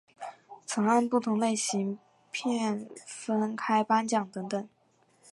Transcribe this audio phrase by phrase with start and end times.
[0.65, 1.99] 曾按不同类型
[2.31, 4.67] 片分开颁奖等等。